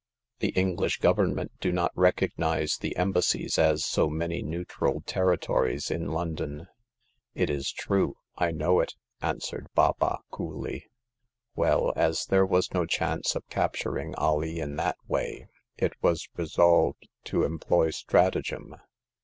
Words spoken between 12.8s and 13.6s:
chance of